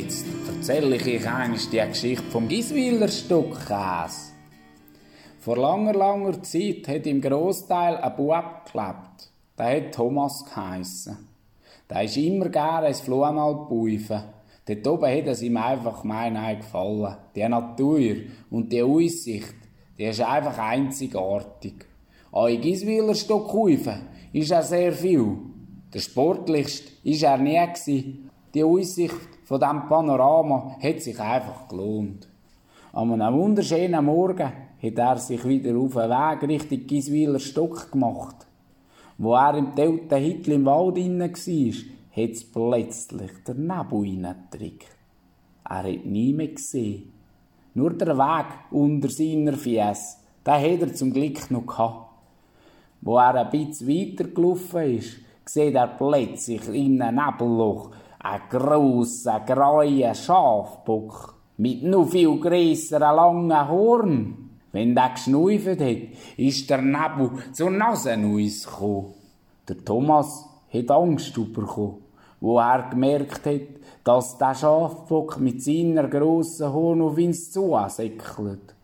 Jetzt 0.00 0.26
erzähle 0.46 0.94
ich 0.94 1.06
euch 1.06 1.28
einmal 1.28 1.58
die 1.58 1.88
Geschichte 1.88 2.30
vom 2.30 2.46
Giswiler 2.46 3.08
Stockkäse. 3.08 4.32
Vor 5.40 5.56
langer, 5.56 5.92
langer 5.92 6.40
Zeit 6.44 6.86
hat 6.86 7.04
im 7.04 7.20
Grossteil 7.20 7.96
ein 7.96 8.14
Bub 8.14 8.70
gelebt. 8.72 9.32
Der 9.58 9.76
hat 9.76 9.94
Thomas 9.96 10.44
geheissen. 10.44 11.16
Der 11.90 12.04
ist 12.04 12.16
immer 12.16 12.48
gerne 12.48 12.88
ins 12.88 13.00
Flohmal 13.00 13.54
gepaufen. 13.54 14.22
Dort 14.66 14.86
oben 14.86 15.16
hat 15.16 15.26
es 15.26 15.42
ihm 15.42 15.56
einfach 15.56 16.04
mein 16.04 16.58
gefallen. 16.58 17.16
Die 17.34 17.48
Natur 17.48 18.18
und 18.50 18.70
die 18.72 18.84
Aussicht, 18.84 19.56
die 19.98 20.04
ist 20.04 20.20
einfach 20.20 20.58
einzigartig. 20.58 21.86
An 22.30 22.60
Giswiler 22.60 23.16
Stockhäufen 23.16 24.02
ist 24.32 24.52
er 24.52 24.62
sehr 24.62 24.92
viel. 24.92 25.38
Der 25.92 25.98
sportlichste 25.98 26.92
ist 27.02 27.24
er 27.24 27.38
nie. 27.38 28.28
Die 28.58 28.64
Aussicht 28.64 29.14
von 29.44 29.60
diesem 29.60 29.86
Panorama 29.86 30.76
hat 30.82 31.00
sich 31.00 31.20
einfach 31.20 31.68
gelohnt. 31.68 32.26
An 32.92 33.12
einem 33.12 33.38
wunderschönen 33.38 34.04
Morgen 34.04 34.52
hat 34.82 34.98
er 34.98 35.16
sich 35.18 35.44
wieder 35.44 35.78
auf 35.78 35.92
den 35.92 36.10
Weg 36.10 36.42
Richtung 36.42 36.84
Giswiler 36.88 37.38
Stock 37.38 37.92
gemacht. 37.92 38.48
Wo 39.16 39.36
er 39.36 39.56
im 39.56 39.76
Telten 39.76 40.18
Hitler 40.18 40.56
im 40.56 40.64
Wald 40.64 40.96
war, 40.96 42.24
hat 42.24 42.30
es 42.30 42.50
plötzlich 42.50 43.30
der 43.46 43.54
Nebel 43.54 44.26
reingetrickt. 44.26 44.96
Er 45.62 45.84
hat 45.84 46.04
nie 46.04 46.32
mehr 46.32 46.48
gesehen. 46.48 47.12
Nur 47.74 47.94
der 47.94 48.18
Weg 48.18 48.46
unter 48.72 49.08
seiner 49.08 49.52
Fies, 49.52 50.18
den 50.44 50.54
hat 50.54 50.80
er 50.82 50.94
zum 50.94 51.12
Glück 51.12 51.48
noch 51.52 51.64
gehabt. 51.64 52.10
Wo 53.02 53.18
er 53.18 53.36
ein 53.36 53.50
bisschen 53.50 53.86
weiter 53.86 54.24
gelaufen 54.24 54.96
ist, 54.96 55.20
sieht 55.44 55.76
er 55.76 55.86
plötzlich 55.86 56.66
in 56.68 57.00
einem 57.00 57.24
Nebelloch 57.24 57.90
einen 58.20 58.42
grossen, 58.50 59.44
greuen 59.46 60.14
Schafbock 60.14 61.34
mit 61.58 61.82
noch 61.82 62.08
viel 62.08 62.38
grösseren, 62.38 63.16
langen 63.16 63.68
Horn. 63.68 64.50
Wenn 64.72 64.94
der 64.94 65.10
geschnauft 65.10 65.80
hat, 65.80 66.36
ist 66.36 66.68
der 66.70 66.82
Nebel 66.82 67.30
zur 67.52 67.70
Nase 67.70 68.16
gekommen. 68.16 69.14
Der 69.68 69.84
Thomas 69.84 70.46
hat 70.72 70.90
Angst 70.90 71.34
bekommen, 71.34 72.02
wo 72.40 72.58
er 72.58 72.90
gemerkt 72.90 73.46
hat, 73.46 73.60
dass 74.04 74.38
der 74.38 74.54
Schafbock 74.54 75.38
mit 75.40 75.62
seiner 75.62 76.08
grossen 76.08 76.72
Horn 76.72 77.00
auf 77.02 77.18
ihn 77.18 77.34
zusäckelt. 77.34 78.74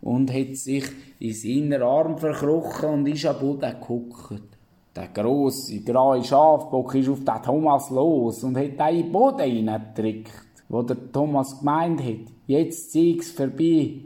Und 0.00 0.32
hat 0.32 0.56
sich 0.56 0.84
in 1.18 1.32
seinen 1.32 1.82
Arm 1.82 2.18
verkrochen 2.18 2.90
und 2.90 3.06
ist 3.06 3.24
am 3.26 3.38
Boden 3.38 3.74
geguckt. 3.80 4.53
Der 4.94 5.08
grosse, 5.08 5.80
graue 5.80 6.22
Schafbock 6.22 6.94
ist 6.94 7.08
auf 7.08 7.24
den 7.24 7.42
Thomas 7.42 7.90
los 7.90 8.44
und 8.44 8.56
hat 8.56 8.64
ihn 8.64 8.96
in 8.96 9.02
den 9.02 9.12
Boden 9.12 9.50
hineingedrückt, 9.50 10.30
wo 10.68 10.82
der 10.82 11.10
Thomas 11.12 11.58
gemeint 11.58 12.00
hat, 12.00 12.32
jetzt 12.46 12.92
zieh's 12.92 13.32
vorbei 13.32 14.04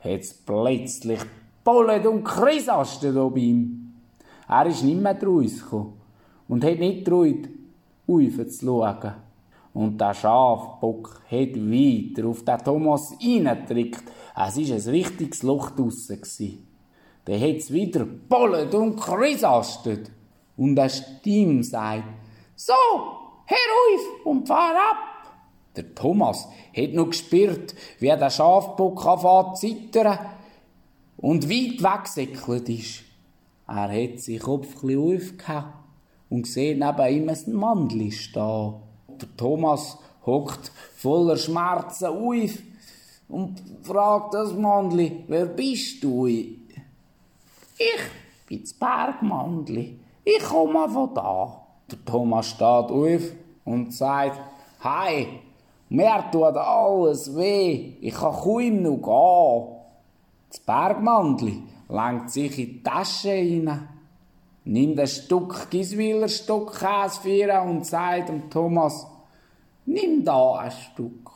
hat's 0.00 0.34
plötzlich 0.34 1.20
bollet 1.64 2.06
und 2.06 2.24
krisastet 2.24 3.16
ob 3.16 3.36
ihm. 3.36 3.92
Er 4.48 4.66
ist 4.66 4.82
nicht 4.82 5.00
mehr 5.00 5.28
uns 5.28 5.62
gekommen 5.62 5.94
und 6.48 6.64
hat 6.64 6.78
nicht 6.78 7.04
getraut, 7.04 7.48
zu 8.06 8.66
schauen. 8.66 9.12
Und 9.74 10.00
der 10.00 10.14
Schafbock 10.14 11.20
hat 11.30 11.54
weiter 11.54 12.26
auf 12.26 12.42
den 12.42 12.58
Thomas 12.58 13.12
reingedrückt. 13.22 14.04
Es 14.34 14.56
war 14.56 14.76
ein 14.76 14.90
richtiges 14.90 15.42
Loch 15.42 15.70
draussen. 15.70 16.66
Dann 17.26 17.40
hat's 17.40 17.70
wieder 17.70 18.06
bollet 18.06 18.74
und 18.74 18.98
krisastet. 18.98 20.10
Und 20.58 20.78
eine 20.78 20.90
Stimme 20.90 21.64
sagt, 21.64 22.04
so, 22.54 22.74
herauf 23.46 24.26
und 24.26 24.46
fahr 24.46 24.74
ab. 24.74 24.96
Der 25.76 25.94
Thomas 25.94 26.48
hat 26.76 26.92
noch 26.92 27.10
gespürt, 27.10 27.74
wie 28.00 28.08
der 28.08 28.30
Schafbock 28.30 29.06
anfängt 29.06 29.56
zu 29.56 29.68
zittern 29.68 30.18
und 31.16 31.48
weit 31.48 31.82
weggesäckelt 31.82 32.68
ist. 32.68 33.04
Er 33.68 33.88
hat 33.88 34.18
seinen 34.18 34.40
Kopf 34.40 34.74
aufgehauen 34.76 35.72
und 36.28 36.46
sieht 36.46 36.78
neben 36.78 37.14
ihm 37.14 37.28
ein 37.28 37.52
Mandli 37.52 38.10
stehen. 38.10 38.74
Der 39.20 39.36
Thomas 39.36 39.98
hockt 40.26 40.72
voller 40.96 41.36
Schmerzen 41.36 42.06
auf 42.06 42.58
und 43.28 43.62
fragt 43.82 44.34
das 44.34 44.52
Mandli, 44.54 45.24
wer 45.28 45.46
bist 45.46 46.02
du? 46.02 46.26
Ich 46.26 46.56
bin 48.46 48.62
das 48.62 48.72
Bergmandli. 48.72 50.00
Ich 50.30 50.44
komme 50.44 50.86
von 50.90 51.14
da. 51.14 51.58
Der 51.90 52.04
Thomas 52.04 52.48
steht 52.48 52.60
auf 52.62 53.22
und 53.64 53.94
sagt, 53.94 54.38
Hi, 54.80 55.26
mir 55.88 56.22
tut 56.30 56.54
alles 56.54 57.34
weh. 57.34 57.94
Ich 58.02 58.12
kann 58.12 58.34
kaum 58.34 58.82
noch 58.82 58.98
gehen. 58.98 59.76
Das 60.50 60.60
Bergmandli 60.60 61.62
lenkt 61.88 62.30
sich 62.30 62.58
in 62.58 62.66
die 62.66 62.82
Tasche 62.82 63.30
hinein, 63.30 63.88
nimmt 64.64 65.00
ein 65.00 65.06
Stück 65.06 65.70
Giswiler 65.70 66.28
Stockkäse 66.28 67.22
für 67.22 67.62
und 67.62 67.86
sagt 67.86 68.28
dem 68.28 68.50
Thomas, 68.50 69.06
nimm 69.86 70.26
da 70.26 70.56
ein 70.56 70.70
Stück. 70.70 71.30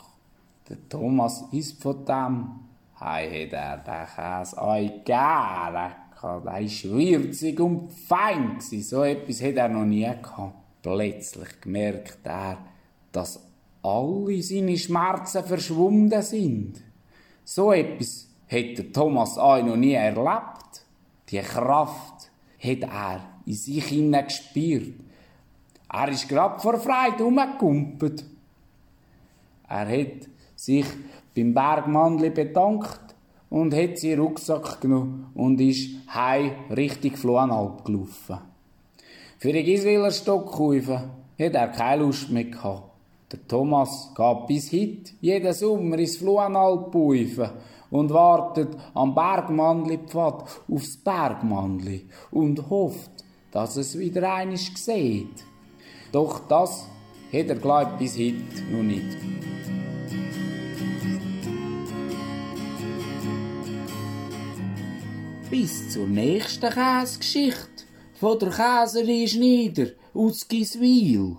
Der 0.68 0.76
Thomas 0.90 1.46
isst 1.50 1.82
von 1.82 2.04
dem. 2.04 2.60
Hei 3.00 3.46
hat 3.46 3.52
er 3.54 3.76
den 3.78 4.06
Käse 4.14 4.60
euch 4.60 5.04
gerne 5.04 6.01
gehabt. 6.22 6.44
War 6.46 6.60
würzig 6.60 7.60
und 7.60 7.92
fein. 7.92 8.58
So 8.60 9.02
etwas 9.02 9.42
hat 9.42 9.56
er 9.56 9.68
noch 9.68 9.84
nie 9.84 10.02
gehabt. 10.04 10.54
Plötzlich 10.82 11.60
gemerkt 11.60 12.18
er, 12.24 12.58
dass 13.12 13.40
alle 13.82 14.42
seine 14.42 14.76
Schmerzen 14.76 15.44
verschwunden 15.44 16.22
sind. 16.22 16.82
So 17.44 17.72
etwas 17.72 18.28
hätte 18.46 18.90
Thomas 18.92 19.36
A. 19.38 19.60
noch 19.60 19.76
nie 19.76 19.92
erlebt. 19.92 20.84
Die 21.28 21.38
Kraft 21.40 22.30
hat 22.58 22.82
er 22.82 23.20
in 23.46 23.54
sich 23.54 23.84
hinein 23.84 24.26
gespürt. 24.26 24.94
Er 25.92 26.08
ist 26.08 26.28
grad 26.28 26.62
vor 26.62 26.78
Freude 26.78 27.24
umgekumpelt. 27.24 28.24
Er 29.68 29.88
hat 29.88 30.28
sich 30.56 30.86
beim 31.34 31.54
Bergmannli 31.54 32.30
bedankt 32.30 33.11
und 33.52 33.74
hat 33.74 33.98
seinen 33.98 34.20
Rucksack 34.20 34.80
genommen 34.80 35.26
und 35.34 35.60
ist 35.60 35.90
heim 36.08 36.52
Richtung 36.74 37.14
Flohenalp 37.16 37.84
gelaufen. 37.84 38.38
Für 39.38 39.52
die 39.52 39.62
Giswiler 39.62 40.10
Stockhäufen 40.10 40.96
hat 41.38 41.54
er 41.54 41.68
keine 41.68 42.02
Lust 42.02 42.30
mehr 42.30 42.44
gehabt. 42.44 42.90
Der 43.30 43.46
Thomas 43.46 44.10
geht 44.16 44.46
bis 44.46 44.72
heute 44.72 45.12
jeden 45.20 45.52
Sommer 45.52 45.98
ins 45.98 46.16
Fluenalpaufen 46.16 47.50
und 47.90 48.10
wartet 48.10 48.70
am 48.94 49.14
Bergmannli-Pfad 49.14 50.44
aufs 50.70 50.96
Bergmannli 50.96 52.06
und 52.30 52.70
hofft, 52.70 53.10
dass 53.50 53.76
es 53.76 53.98
wieder 53.98 54.32
einisch 54.32 54.74
sieht. 54.76 55.44
Doch 56.10 56.40
das 56.48 56.86
hat 57.30 57.48
er 57.48 57.56
glaubt 57.56 57.98
bis 57.98 58.16
heute 58.16 58.62
noch 58.70 58.82
nicht. 58.82 59.31
Bis 65.52 65.90
zur 65.90 66.06
nächsten 66.06 66.72
Käsegeschichte 66.72 67.84
von 68.14 68.38
der 68.38 68.48
Käserin 68.48 69.28
Schneider 69.28 69.90
aus 70.14 70.48
Giswil. 70.48 71.36